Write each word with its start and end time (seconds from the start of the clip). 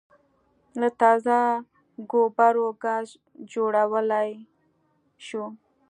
له 0.79 0.89
تازه 1.01 1.39
ګوبرو 2.11 2.67
ګاز 2.83 3.07
جوړولای 3.53 4.31
شو 5.25 5.43